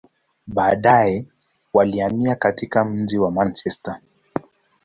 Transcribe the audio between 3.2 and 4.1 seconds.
Manchester.